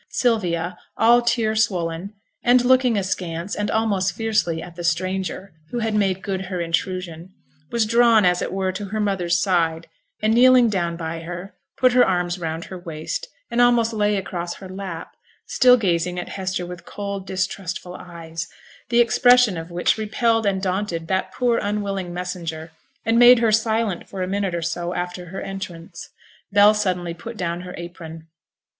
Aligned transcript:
Sylvia, 0.09 0.79
all 0.97 1.21
tear 1.21 1.55
swollen, 1.55 2.13
and 2.43 2.65
looking 2.65 2.97
askance 2.97 3.53
and 3.53 3.69
almost 3.69 4.13
fiercely 4.15 4.59
at 4.59 4.75
the 4.75 4.83
stranger 4.83 5.53
who 5.69 5.77
had 5.77 5.93
made 5.93 6.23
good 6.23 6.45
her 6.45 6.59
intrusion, 6.59 7.35
was 7.69 7.85
drawn, 7.85 8.25
as 8.25 8.41
it 8.41 8.51
were, 8.51 8.71
to 8.71 8.85
her 8.85 8.99
mother's 8.99 9.37
side, 9.39 9.85
and, 10.19 10.33
kneeling 10.33 10.69
down 10.71 10.95
by 10.97 11.19
her, 11.19 11.53
put 11.77 11.91
her 11.93 12.03
arms 12.03 12.39
round 12.39 12.65
her 12.65 12.79
waist, 12.79 13.27
and 13.51 13.61
almost 13.61 13.93
lay 13.93 14.15
across 14.15 14.55
her 14.55 14.67
lap, 14.67 15.15
still 15.45 15.77
gazing 15.77 16.17
at 16.19 16.29
Hester 16.29 16.65
with 16.65 16.83
cold, 16.83 17.27
distrustful 17.27 17.93
eyes, 17.93 18.47
the 18.89 19.01
expression 19.01 19.55
of 19.55 19.69
which 19.69 19.99
repelled 19.99 20.47
and 20.47 20.63
daunted 20.63 21.09
that 21.09 21.31
poor, 21.31 21.59
unwilling 21.59 22.11
messenger, 22.11 22.71
and 23.05 23.19
made 23.19 23.37
her 23.37 23.51
silent 23.51 24.09
for 24.09 24.23
a 24.23 24.27
minute 24.27 24.55
or 24.55 24.63
so 24.63 24.95
after 24.95 25.27
her 25.27 25.41
entrance. 25.43 26.09
Bell 26.51 26.73
suddenly 26.73 27.13
put 27.13 27.37
down 27.37 27.61
her 27.61 27.75
apron. 27.77 28.25